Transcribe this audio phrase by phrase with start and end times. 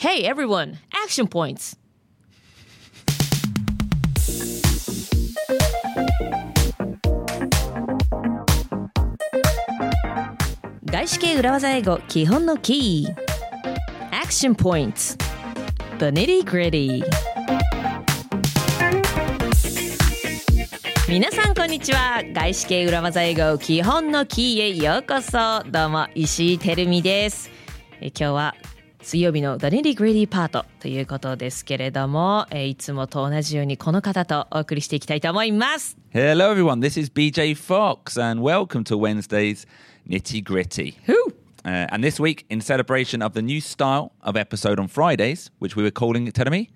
[0.00, 1.76] Hey everyone, action points!
[10.86, 13.14] 外資系裏技英語基本のキー
[14.10, 15.18] Action Points.
[15.98, 17.04] The Nitty Gritty
[21.10, 27.50] 皆さんこんにちは外資系裏技英語基本のキーへようこそどうも石井てるみです
[28.00, 28.54] え今日は
[29.02, 36.80] 水曜日の The Nitty Gritty パートということですけれどもえいつもと同じようにこの方とお送りしていきたいと思います Hello, everyone.
[36.80, 39.66] This is BJ Fox, and welcome to Wednesday's
[40.08, 40.98] Nitty Gritty.
[41.06, 41.32] Who?
[41.64, 45.76] Uh, and this week, in celebration of the new style of episode on Fridays, which
[45.76, 46.68] we were calling Telling Me,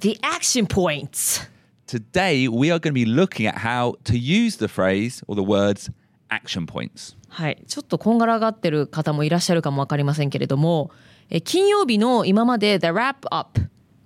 [0.00, 1.48] The Action Points
[1.88, 5.42] today we are going to be looking at how to use the phrase or the
[5.42, 5.90] words
[6.30, 7.16] action points.
[7.30, 10.90] はい、ちょっとこんがらがってる方もいらっしゃるかもわかりませんけれども、
[11.30, 13.60] え金曜日の今まで The Wrap Up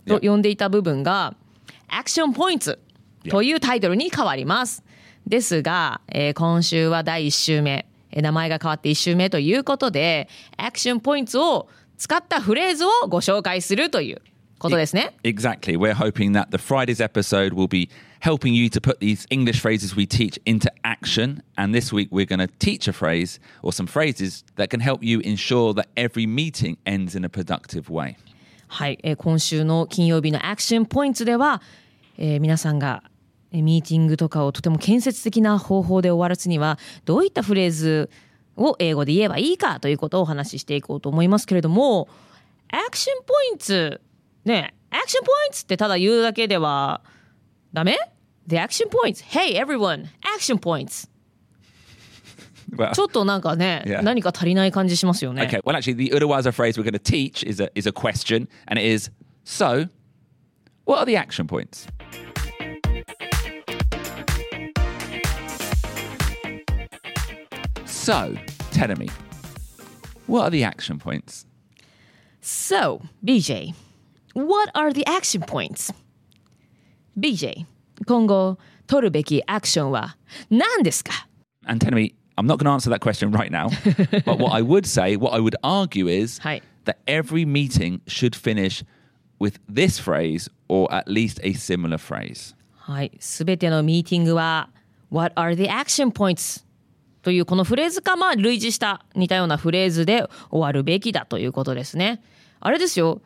[0.06, 1.34] と呼んでいた部分が
[1.88, 2.78] Action Points
[3.30, 4.82] というタイトルに変わります。
[5.26, 14.22] ですが、えー今週は第1週目、えー名前が変わって1週目ということで、Action Points を使ったフレーズをご紹介するという
[14.62, 15.14] ことですね。
[15.24, 15.76] Exactly.
[15.76, 19.96] We're hoping that the Friday's episode will be helping you to put these English phrases
[19.96, 21.42] we teach into action.
[21.56, 25.02] And this week we're going to teach a phrase or some phrases that can help
[25.02, 28.16] you ensure that every meeting ends in a productive way.
[28.68, 31.60] はい、えー今週の金曜日の action point では、
[32.16, 33.02] えー皆さんが
[33.50, 38.08] えーミーティングとかをとても建設的な方法で終わらすにはどういったフレーズ
[38.56, 42.08] を英語で言えばいいかということをお話ししていこうと思いますけれども
[42.70, 44.00] action point
[44.45, 47.01] ねアクションポイントってただ言うだけでは
[47.73, 47.97] ダメ
[48.47, 51.09] ?The action points Hey everyone action points
[52.75, 54.01] Well, ちょっとなんかね、 Yeah.
[54.01, 55.43] 何か足りない感じしますよね。
[55.43, 55.61] okay.
[55.63, 58.77] Well, actually, the Urawaza phrase we're going to teach is a, is a question, and
[58.77, 59.09] it is
[59.45, 59.87] so,
[60.83, 61.87] what are the action points?
[67.85, 68.35] So,
[68.71, 69.09] tell me,
[70.27, 71.45] what are the action points?
[72.41, 73.73] So, BJ,
[74.34, 75.92] what are the action points?
[77.18, 77.66] BJ,
[78.06, 80.16] 今後取るべきアクションは
[80.50, 81.28] 何ですか
[81.66, 83.68] And tell me, I'm not going to answer that question right now,
[84.24, 86.40] but what I would say, what I would argue is
[86.84, 88.82] that every meeting should finish
[89.38, 92.54] with this phrase or at least a similar phrase.
[92.74, 94.70] はい、すべてのミーティングは
[95.10, 96.64] What are the action points?
[97.22, 102.22] というこのフレーズかまあ類似した似たようなフレーズで終わるべきだということですね。
[102.58, 103.22] あれですよ。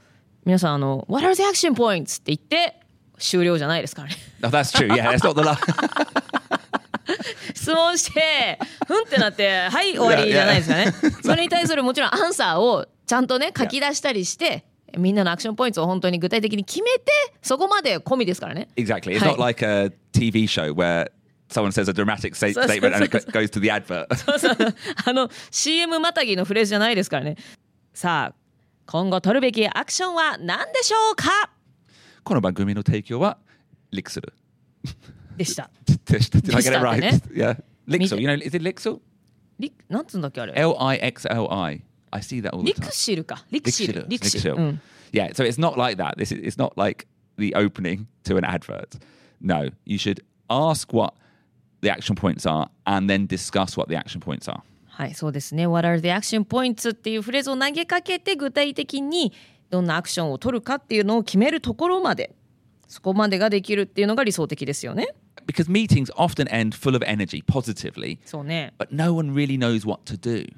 [0.47, 2.21] 皆さんあの What are the action points?
[2.21, 2.81] って言って
[3.19, 4.15] 終了じゃないですからね。
[4.45, 4.89] Oh, that's true.
[4.89, 5.61] Yeah, that's not the last.
[7.55, 10.93] 質問してふんってなってはい終わりじゃないですからね。
[11.23, 14.65] それに対するもちろんアンサーをちゃんとね書き出したりして
[14.97, 17.05] みんなの action point を本当に具体的に決めて
[17.43, 18.69] そこまで込みですからね。
[18.77, 19.17] Exactly.
[19.19, 21.11] It's not like a TV show where
[21.49, 24.07] someone says a dramatic statement and it go- goes to the advert.
[25.09, 27.37] あの CM またぎのフレーズじゃないですからね。
[27.95, 28.46] さあ
[28.87, 31.51] 今後取るべきアクションは何でしょうか
[32.23, 33.39] この番組の提供は
[33.93, 34.33] Lixil.
[35.37, 35.71] でした。
[35.87, 37.03] Did I get it right?
[37.35, 37.59] Yeah.
[37.89, 38.21] Lixil.
[38.21, 39.01] You know, is it Lixil?
[39.59, 42.87] リなんつうんだっけあれ L I see that all リ the time.
[42.87, 43.45] クシルか。
[43.51, 44.07] リクシル。
[44.09, 44.55] リクシル。
[45.13, 46.17] Yeah, so it's not like that.
[46.17, 47.09] This is it's not like
[47.39, 48.99] the opening to an advert.
[49.41, 51.15] No, you should ask what
[51.81, 54.63] the action points are and then discuss what the action points are.
[54.97, 55.67] はい、そうですね。
[55.67, 56.93] What are the action points?
[56.93, 59.31] っていうフレーズを投げかけて具体的に
[59.69, 62.35] どんなアクションを取るかっていうのを決めるところまで
[62.89, 65.09] そこまでができるっていうのが理想的ですよね。
[65.47, 68.73] Because meetings often end full of energy, positively, そうね。
[68.79, 70.51] but no one really knows what to do.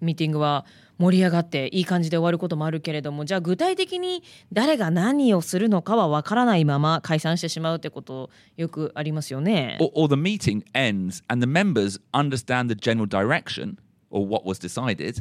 [0.00, 0.64] ミーティングは
[0.98, 9.76] 盛り上がっていい感じで終わることもあるけれどもじゃあ具体的に誰が何をするのかはわからないまま解散してしまうってことよくありますよね。
[9.80, 13.76] Or, or the meeting ends and the members understand the general direction
[14.10, 15.20] or what was decided,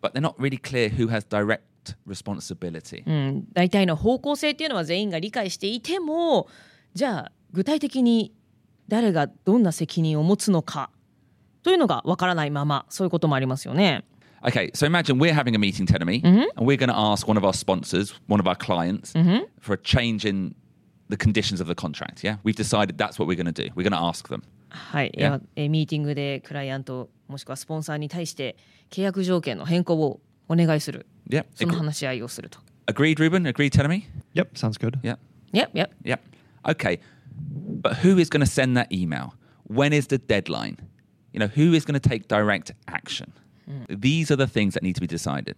[0.00, 1.60] but they're not really clear who has direct
[2.06, 3.02] responsibility.
[3.06, 6.48] うん、大体の方向性っていうのは全員が理解していても
[6.94, 8.32] じゃあ具体的に
[8.88, 10.90] 誰がどんな責任を持つのか
[11.62, 14.04] というのがわからないままそういうこともありますよね。
[14.46, 16.44] Okay, so imagine we're having a meeting, Tenemy, mm-hmm.
[16.56, 19.44] and we're going to ask one of our sponsors, one of our clients, mm-hmm.
[19.60, 20.54] for a change in
[21.10, 22.24] the conditions of the contract.
[22.24, 23.70] Yeah, we've decided that's what we're going to do.
[23.74, 24.42] We're going to ask them.
[24.70, 25.40] はい、yeah?
[25.56, 28.56] えミーティングでクライアントもしくはスポンサーに対して
[28.88, 31.06] 契約条件の変更をお願いする。
[31.28, 31.44] Yeah.
[31.54, 32.60] その話し合いをすると。
[32.86, 33.42] Agreed, Ruben?
[33.42, 34.04] Agreed, Tenemy?
[34.34, 34.98] Yep, sounds good.
[35.02, 35.18] Yep.
[35.52, 35.90] Yep, yep.
[36.04, 36.20] Yep.
[36.68, 37.00] Okay,
[37.82, 39.34] but who is going to send that email?
[39.64, 40.76] When is the deadline?
[41.32, 43.32] You know, who is going to take direct action?
[43.88, 45.56] These are the things that need to be decided.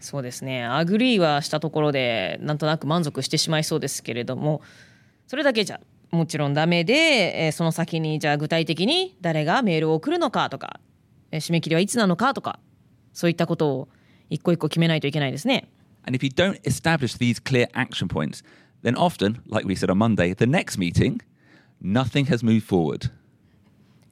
[0.00, 0.64] そうですね。
[0.64, 4.62] agree はしたところでなんとなく満足してしまいそうですけれども
[5.26, 5.80] それだけじゃ
[6.10, 10.80] もちろんダメで、えーその先にじゃあ具体的に誰がメールを送るのかとか、
[11.30, 12.58] えー締め切りはいつなのかとか
[13.12, 13.88] そういったことを
[14.30, 15.68] 一個一個決めないといけないですね。
[16.06, 18.42] And if you don't establish these clear action points,
[18.82, 21.20] then often, like we said on Monday, the next meeting,
[21.82, 23.10] nothing has moved forward.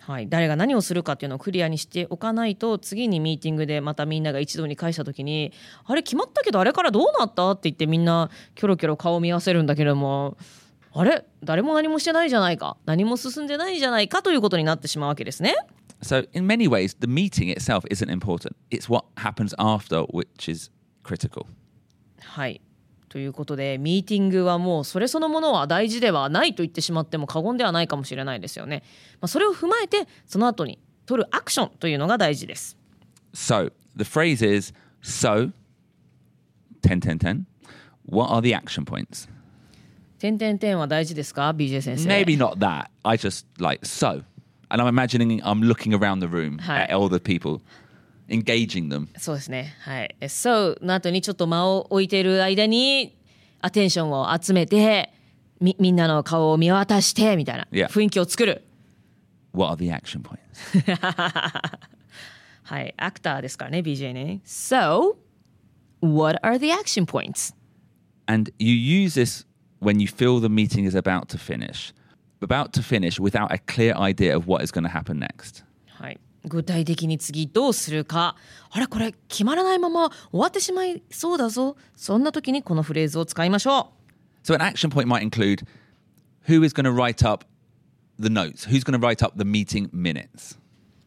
[0.09, 5.53] はい、誰が何をするかっていうのをクリアにしておかないと次にミーティングでまたみんなが一堂に会した時に
[5.85, 10.39] 「あれ決まったけどあれからどうなった?」って言ってみんなキョロキョロ顔を見合わせるんだけれども
[10.95, 15.55] あれ誰も何もしてないじゃないか何も進んでないじゃないかということになってしまうわけですね。
[16.01, 18.53] So, in many ways, the meeting itself isn't important.
[18.71, 20.71] It's what happens after which is
[21.05, 21.45] critical.
[22.23, 22.63] はい
[23.09, 28.83] ということでミーティングはもうそれそのものは大事ではないと言ってしまっても過言ではないかもしれないですよね。
[29.21, 32.77] まあ、それを踏まえてその後に取るアクションというのが大事です。
[33.35, 35.53] So, the phrase is so
[36.83, 37.45] 10 10 10.
[38.11, 39.29] What are the action points?
[40.19, 42.09] 点点点は大事ですか BJ 先生。
[42.09, 42.89] Maybe not that.
[43.05, 44.23] I just like so.
[44.71, 46.85] And I'm imagining I'm looking around the room Hi.
[46.85, 47.61] at all the people,
[48.30, 49.08] engaging them.
[49.20, 49.76] そうですね。
[49.82, 50.16] はい。
[50.20, 53.18] え So の後にちょっと間を置いている間に
[53.62, 55.14] アテンションを集めて
[55.60, 57.88] みみんなの顔を見渡してみたいな Yeah.
[57.88, 58.64] 雰囲気を作る。
[59.54, 60.38] What are the action points?
[62.64, 62.94] はい。
[62.98, 64.42] アクターですからね、BJ ね。
[64.46, 65.16] So,
[66.02, 67.54] what are the action points?
[68.26, 69.46] And you use this
[69.82, 71.94] when you feel the meeting is about to finish,
[72.42, 75.64] about to finish without a clear idea of what is going to happen next.
[75.88, 76.20] はい。
[76.49, 78.37] 具体的に次どうするか。
[78.71, 81.77] あれこれ決まらないまま終わってしまいそうだぞ。
[81.97, 83.93] そんな時にこのフレーズを使いましょ
[84.45, 85.67] So an action point might include
[86.49, 87.45] who is going to write up
[88.19, 90.57] the notes, who's going to write up the meeting minutes.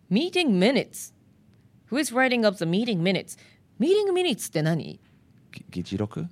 [0.10, 0.14] う。
[0.14, 1.14] Meeting minutes.
[1.90, 3.38] Who is writing up the meeting minutes?
[3.80, 5.00] Meeting minutes って何
[5.72, 6.28] Gi- Gijiroku?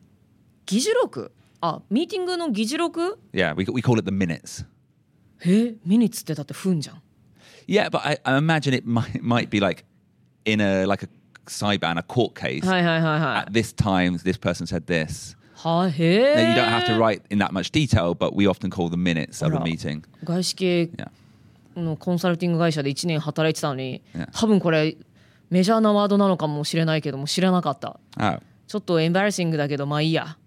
[0.66, 4.66] 議事録あミーティングの議事録 Yeah, we, we call it the minutes.
[5.46, 7.02] えミニッツってだって分じゃん
[7.71, 9.83] Yeah, but I, I imagine it might might be like
[10.45, 11.10] in a like a
[11.45, 12.66] cyber a court case.
[12.66, 15.33] はいはいはいは At this time, this person said this.
[15.33, 15.38] い
[15.68, 18.89] はへ Now, え you don't have to write in that much detail, but we often call
[18.89, 19.63] the minutes of a Right.
[19.77, 20.04] meeting.
[20.24, 21.10] 外資系 Yeah.
[21.75, 24.30] のコンサルティング会社で1年働いてたのに Yeah.
[24.33, 24.98] 多分これ
[25.51, 28.39] メジャーなワードなのかもしれないけども知らなかった Oh.
[28.68, 30.38] ちょっとエンバラシングだけどまあいいや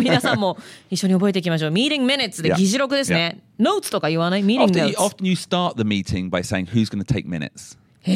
[0.00, 0.58] 皆さんも
[0.90, 1.70] 一緒に覚えていきましょう。
[1.70, 2.56] ミーティングミニッツで Yeah.
[2.56, 3.40] 議事録ですね。
[3.58, 5.46] ノーツとか言わないミーティング Often, ノ you, ーツ。
[5.56, 7.76] often you start the meeting by saying who's going to take minutes.
[8.02, 8.12] へ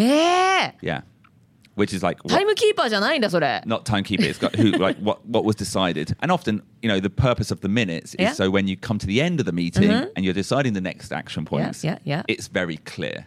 [0.66, 1.02] え Yeah,
[1.76, 3.62] which is like タイムキーパーじゃないんだそれ。
[3.66, 4.22] not timekeeper.
[4.28, 6.14] It's got who like what what was decided.
[6.20, 8.32] And often, you know, the purpose of the minutes is Yeah.
[8.34, 11.12] so when you come to the end of the meeting and you're deciding the next
[11.12, 12.22] action points, yeah, yeah.
[12.28, 13.24] it's very clear.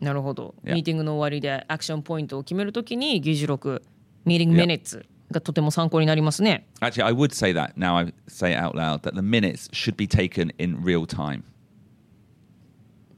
[0.00, 0.54] なるほど。
[0.64, 0.74] Yeah.
[0.74, 3.82] ミーティングの終わりでアクションポイントを決めるときに議事録、
[4.24, 6.66] ミーティングミニッツがとても参考になりますね。
[6.80, 10.06] Actually, I would say that now I say it out loud that the minutes should be
[10.06, 11.42] taken in real time.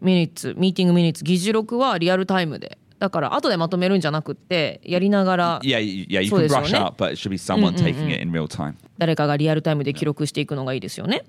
[0.00, 2.78] ミニッツ、ミーティングミニッツ、議事録はリアルタイムで。
[2.98, 6.78] だから後でまとめるんじゃなくってやりながら Yeah, yeah, you can brush eh?
[6.78, 8.74] up, but it should be someone taking it in real time.
[8.98, 11.24] 誰かがリアルタイムで記録していくのがいいですよね。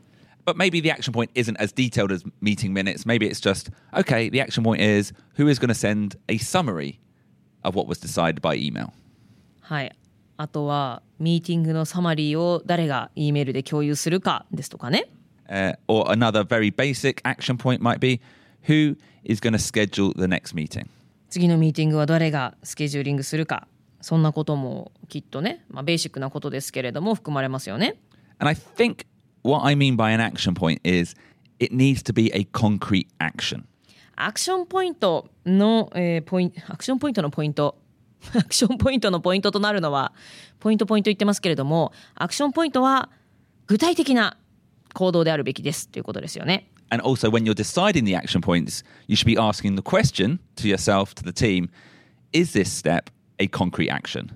[0.45, 3.05] But maybe the action point isn't as detailed as meeting minutes.
[3.05, 6.99] Maybe it's just, okay, the action point is who is going to send a summary
[7.63, 8.91] of what was decided by email.
[9.61, 9.95] はい。
[10.41, 15.07] あとはミーティングのサマリーを誰が E メールで共有するかですとかね。
[15.47, 18.19] Uh, or another very basic action point might be
[18.67, 20.87] who is going to schedule the next meeting.
[21.29, 23.67] 次のミーティングは誰がスケジューリングするか。
[24.01, 27.97] そんなこともきっとね、まあ、ベーシックなことですけれども含まれますよね。
[28.39, 29.05] And I think
[29.43, 31.15] what I mean by an action point is
[31.59, 33.65] it needs to be a concrete action.
[34.15, 37.77] アクションポイントの、えーポインアクションポイントのポイント
[38.35, 40.13] アクションポイントのポイントとなるのは
[40.59, 43.09] ポイントポイント言ってますけれどもアクションポイントは
[43.67, 44.37] 具体的な
[44.93, 46.67] 行動であるべきですということですよね。
[46.89, 51.15] And also, when you're deciding the action points, you should be asking the question to yourself,
[51.15, 51.69] to the team
[52.33, 53.09] is this step
[53.39, 54.27] a concrete action?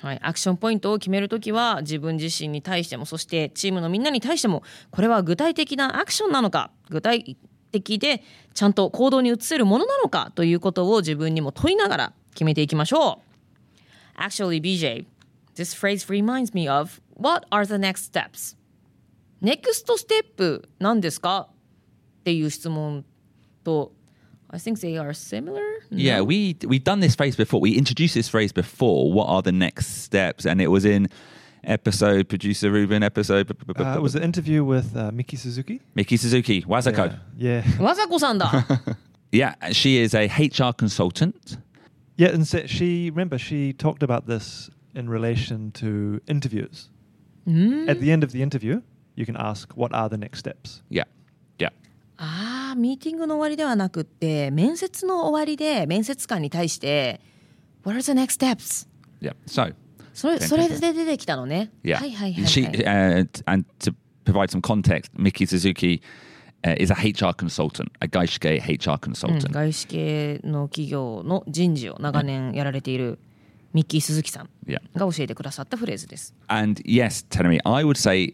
[0.00, 7.36] はい、アクションポイントを決めるときは自分自身に対してもそしてチームのみんなに対してもこれは具体的なアクションなのか具体
[7.72, 8.22] 的で
[8.54, 13.21] ちゃんと行動に移せるものなのかということを自分にも問いながら決めていきましょ
[14.17, 14.19] う。
[14.19, 15.05] Actually, BJ,
[15.55, 18.55] this phrase reminds me of what are the next steps?
[19.41, 23.03] ネクストステップ何ですかっていう質問
[23.63, 23.91] と
[24.49, 25.61] I think they are similar?
[25.89, 27.59] Yeah, we we've done this phrase before.
[27.59, 29.11] We introduced this phrase before.
[29.11, 30.45] What are the next steps?
[30.45, 31.09] And it was in
[31.63, 35.81] episode producer Ruben episode Uh, it was an interview with uh, Miki Suzuki.
[35.95, 37.17] Miki Suzuki Wazako.
[37.35, 37.63] Yeah.
[37.65, 37.81] yeah.
[37.81, 38.51] わざこさんだ
[39.31, 41.57] Yeah, she is a HR consultant.
[42.18, 46.90] Yeah, and so she remember she talked about this in relation to interviews.
[47.46, 48.82] うーん At the end of the interview,
[49.14, 50.82] you can ask, What are the next steps?
[50.90, 51.04] Yeah.
[51.58, 51.70] Yeah.
[52.16, 57.20] ああミーティングの終わりではなくって面接の終わりで面接官に対して
[57.86, 58.88] 「What are the next steps?」
[59.22, 59.34] Yeah.
[59.46, 59.72] So,
[60.12, 61.70] それそれで出てきたのね。
[61.84, 61.98] yeah.
[61.98, 63.22] はいはいはい、She はい。
[63.22, 63.94] uh, and to
[64.24, 66.02] provide some context, Miki Suzuki
[66.65, 69.51] uh, is a HR consultant, a Gaishike HR うん consultant.
[69.51, 73.19] 外資系の企業の人事を長年やられている
[73.73, 74.79] ミッキー鈴木さん Yeah.
[74.95, 76.33] が教えてくださったフレーズです。
[76.47, 78.33] And yes, Tenemi, I would say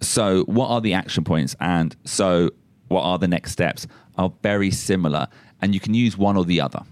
[0.00, 2.50] so what are the action points and so
[2.88, 3.86] what are the next steps
[4.16, 5.26] are very similar
[5.60, 6.82] and you can use one or the other.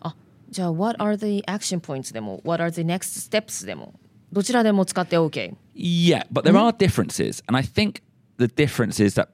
[0.00, 0.14] あ
[0.50, 3.92] じゃあ「What are the action points?」でも「What are the next steps?」でも
[4.32, 5.54] どちらでも使って OK。
[5.74, 7.42] Yeah, but there are differences.
[7.48, 8.02] And I think
[8.38, 9.28] the difference is that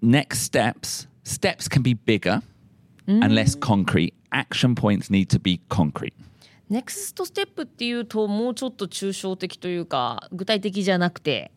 [0.00, 2.42] next steps, steps can be bigger
[3.06, 4.14] and less concrete.
[4.32, 6.14] Action points need to be concrete.
[6.70, 11.50] ネクストステップっていうともうちょっと抽象的というか具体的じゃなくて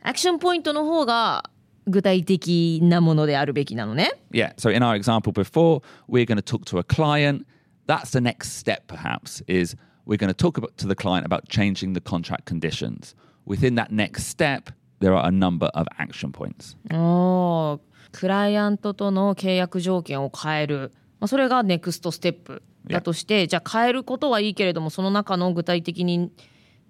[0.00, 1.50] アクションポイントの方が
[1.86, 4.12] 具体的なものであるべきなのね。
[4.32, 4.54] Yeah.
[4.56, 7.46] So in our example before, we're going to talk to a client.
[7.86, 11.48] That's the next step, perhaps, is we're going to talk about, to the client about
[11.48, 13.14] changing the contract conditions.
[13.44, 16.77] Within that next step, there are a number of action points.
[16.93, 17.79] おー
[18.11, 26.31] クライアントとの契約条件を変える、まあ、それがネクストステップだとして、じゃあ変えることはいいけれどもその中の具体的に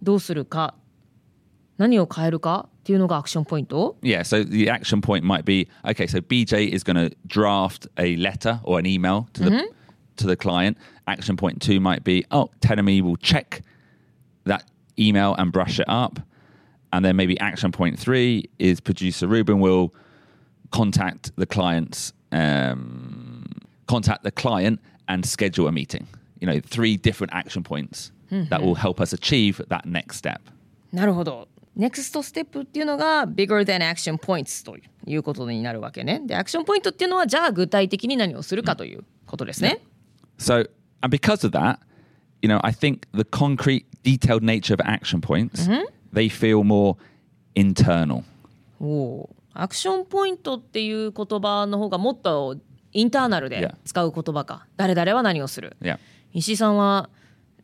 [0.01, 0.75] どうするか
[1.77, 8.15] 何を変えるかっていうのがアクションポイント Yeah, so the action point might be okay, so BJ is going to draft a
[8.15, 9.71] letter or an email to the
[10.17, 10.77] to the client.
[11.07, 13.61] Action point 2 might be oh, Tenemy will check
[14.45, 14.63] that
[14.97, 16.19] email and brush it up.
[16.92, 19.94] And then maybe action point 3 is producer Ruben will
[20.72, 23.44] contact the client's um,
[23.86, 26.06] contact the client and schedule a meeting.
[26.40, 30.40] You know, three different action points that will help us achieve that next step.
[30.92, 31.48] なるほど。
[31.74, 36.20] ネクストステップっていうのが bigger than action points ということになるわけね。
[36.26, 39.80] で、アクションポイントっていうのはじゃあ具体的に何をするかということですね。
[40.38, 40.68] So,
[41.00, 41.78] and because of that,
[42.42, 45.68] you know, I think the concrete, detailed nature of action points,
[46.17, 46.95] They feel more
[47.55, 48.23] internal.
[48.79, 52.57] おおアクションポイントっていう言葉の方がもっと
[52.93, 54.65] インターナルで.使う言葉か。
[54.77, 55.75] 誰々は何をする。
[55.81, 55.97] Yeah.
[56.33, 57.09] 石井さんは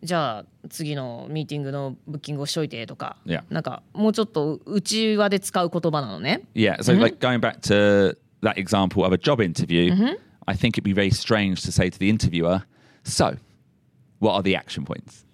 [0.01, 3.43] じゃあ次のミーティングのブッキングをしといてとか、Yeah.
[3.50, 6.41] なんかもうちょっと内輪で使う言葉なのね。
[6.55, 6.77] Yeah.
[6.79, 9.93] So, like going back to that example of a job interview,
[10.45, 12.63] I think it'd be very strange to say to the interviewer,
[13.05, 13.38] So,
[14.19, 15.25] what are the action points?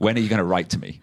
[0.00, 1.00] When are you going to write to me?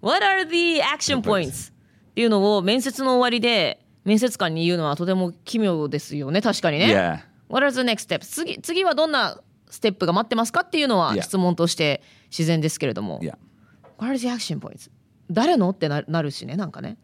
[0.00, 1.70] What are the action points?
[1.70, 6.86] っていうのを面接の終わりで面接官に言うのはとても奇妙ですよね確かにね。
[6.86, 7.20] yeah.
[7.48, 8.20] What are the next steps?
[8.26, 9.40] 次次はどんな
[9.70, 11.22] ステップが待ってますかっていうのは Yeah.
[11.22, 13.20] 質問として自然ですけれども。
[13.20, 13.36] Yeah.
[13.98, 14.90] What are the action points?
[15.30, 16.96] 誰のってななるしねなんかね。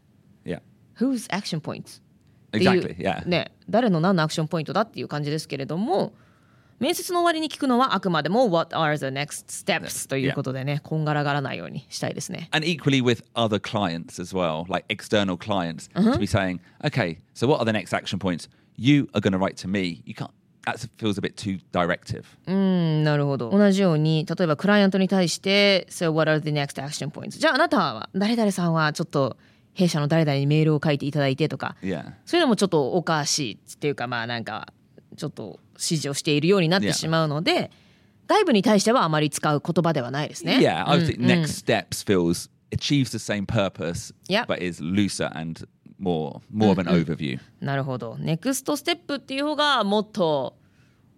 [0.44, 0.60] Yeah.
[0.98, 2.00] Whose action points?
[2.00, 2.96] っていう Exactly.
[2.96, 3.26] Yeah.
[3.26, 6.12] ね、誰の何のアクションポイントだっていう感じですけれども
[6.80, 10.08] 面接の終わりに聞くのはあくまでも What are the next steps?
[10.08, 12.48] ということでねこんがらがらないようにしたいですね。
[12.52, 17.60] And equally with other clients as well, like external clients, to be saying, okay, so what
[17.60, 18.48] are the next action points?
[18.78, 20.02] You are going to write to me.
[20.06, 20.30] You can't.
[20.66, 22.24] That feels a bit too directive.
[22.46, 29.36] うんなるほど同じように例えばクライアントに対して「So what are the next action points?」じゃああなたは誰々さんはちょっと
[29.72, 31.76] 弊社の誰々にメールを書いていただいてとか.
[32.26, 34.72] そういうのもちょっとおかしいっていうかまあなんか
[35.16, 37.70] ちょっと指示をしているようになって.しまうので
[38.28, 40.58] 外部に対してはあまり使う言葉ではないですね。
[40.58, 40.88] Yeah.
[40.88, 44.14] I think next steps feels achieves the same purpose,
[44.46, 45.66] but is looser and
[45.98, 47.40] more more of an overview.
[47.60, 48.16] なるほど。
[48.18, 50.56] ネクストステップっていう方がもっと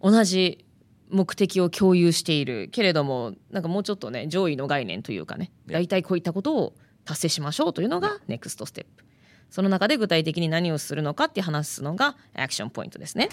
[0.00, 0.64] 同じ
[1.11, 9.04] 目的を共有しているけれどもなんかもうちょっとね上位の概念というかね.大体こういったことを達成しましょうというのがネクストステップ。
[9.52, 13.28] その中で具体的に何をするのかって話すのがアクションポイントですね。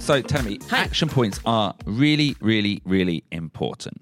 [0.00, 0.84] So tell me, Hi.
[0.84, 4.00] action points are really, really, really important.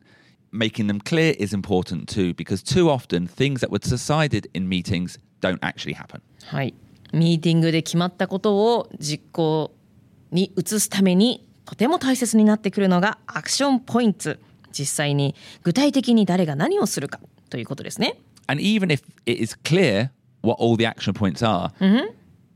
[0.51, 5.19] Making them clear is important too, because too often things that were decided in meetings
[5.43, 6.23] don't actually happen.
[6.47, 6.75] はい。
[7.13, 9.73] ミーティングで決まったことを実行
[10.31, 14.37] に移すためにとても大切になってくるのがアクションポイント。
[14.79, 18.19] 実際に具体的に誰が何をするかということですね。
[18.47, 20.11] And even if it is clear
[20.43, 21.71] what all the action points are,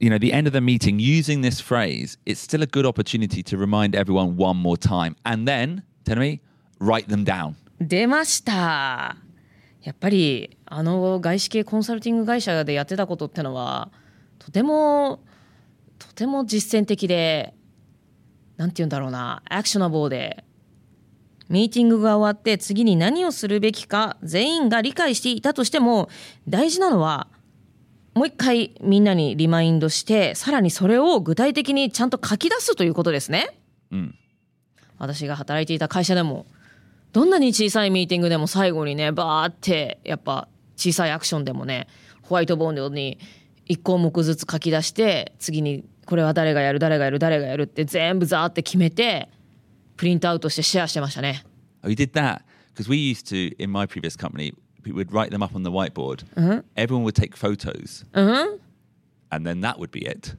[0.01, 3.43] you know, the end of the meeting using this phrase, it's still a good opportunity
[3.43, 5.17] to remind everyone one more time.
[5.25, 6.41] And then, tell me,
[6.79, 7.55] write them down.
[7.81, 9.17] 出ました
[9.83, 13.91] やっぱりあの外資系コンサルティング会社でやってたことってのは
[14.41, 15.21] とても
[15.99, 17.55] とても実践的で
[18.57, 20.45] なんて言うんだろうなアクショナブルで
[21.49, 26.09] ミーティングが終わって次に何をするべきか全員が理解していたとしても
[26.49, 27.29] 大事なのは
[28.15, 33.57] もう一回みんなにリマインドしてさらにそれを具体的にちゃんと書き出すということですね。
[33.93, 34.15] うん
[34.99, 36.47] 私が働いていた会社でも
[37.13, 41.87] どんなに小さいミーティングでも最後にねバーってやっぱ小さいアクションでもね
[42.23, 43.19] ホワイトボードに
[43.69, 49.29] 1項目ずつ書き出して次にこれは誰がやる誰がやる誰がやるって全部ザーって決めて
[49.99, 51.45] プリントアウトしてシェアしてましたね。
[51.83, 52.41] Oh, you did that
[52.75, 54.55] because we used to in my previous company.
[54.85, 56.25] We would write them up on the whiteboard.
[56.77, 58.61] Everyone would take photos, うん、
[59.31, 60.37] and then that would be it.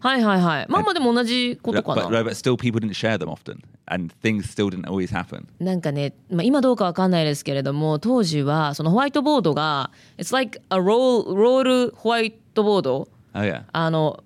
[0.00, 0.66] はいはいはい。
[0.68, 2.20] まあまあでも同じこと But, か but, な。
[2.22, 5.46] but still, people didn't share them often, and things still didn't always happen.
[5.60, 13.62] なんかね、まあ、今どうかわかんないですけれども当時はそのホワイトボードが It's like a roll ロールホワイトボード Oh yeah.
[13.72, 14.22] あの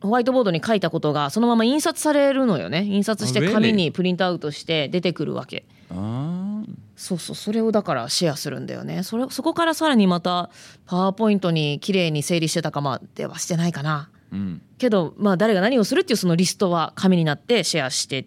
[0.00, 3.52] ホワイトボードに書いたことがそのまま印刷されるのよね印刷し Oh, て?
[3.52, 6.64] 紙にプリントアウトして出てくるわけ Oh.
[6.96, 10.50] そうそうそれをだからシェアするんだよねそれそこからさらにまた
[10.86, 14.10] パワーポイントに綺麗に整理してたかまではしてないかな、
[14.78, 18.26] けどまあ誰が何をするっていうそのリストは紙になってシェアして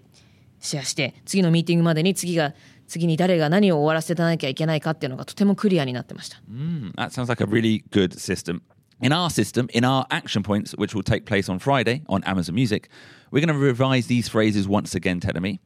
[0.60, 2.54] シェアして次のミーティングまでに次が
[2.88, 6.42] 次に誰が何を終わらせてなきゃいけないかっていうのがとてもクリアになってました。
[6.52, 8.62] Mm, that sounds like a really good system.
[9.04, 12.56] In our system, in our action points, which will take place on Friday on Amazon
[12.56, 12.88] Music,
[13.32, 15.60] we're going to revise these phrases once again, Tedemi.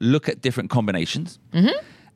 [0.00, 1.68] Look at different combinations, mm-hmm.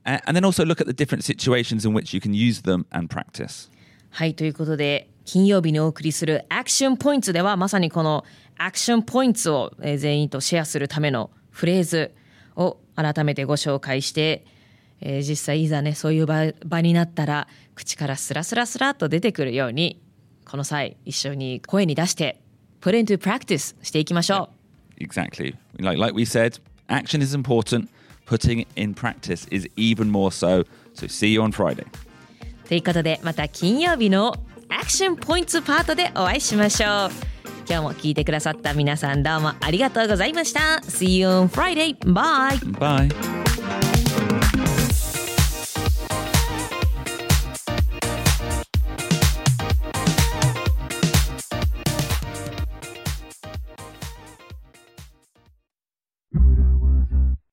[0.05, 3.09] and then also look at the different situations in which you can use them and
[3.09, 3.71] practice.
[4.11, 8.25] はい、ということで、金曜日にお送りするアクションポイントでは、まさにこの
[8.59, 12.13] アクションポイントを全員とシェアするためのフレーズ
[12.57, 14.45] を改めてご紹介して、
[15.01, 20.03] えー、実際いざね、そういう場場になったら、口からスラスラスラっと出てくるように
[20.51, 22.41] この際、一緒に声に出して、
[22.81, 24.51] put into practice していきましょ
[24.99, 25.05] う。
[25.05, 25.55] Exactly.
[25.79, 27.89] Like, like we said, action is important.
[28.27, 30.65] Putting in practice is even more so.
[30.95, 31.87] So see you on Friday.
[32.67, 34.35] ということでまた金曜日の
[34.69, 37.11] アクションポイントパートでお会いしましょう
[37.69, 41.99] 今日も聞いてくださった皆さんどうもありがとうございました See you on Friday!
[41.99, 42.59] Bye!
[42.79, 43.50] Bye.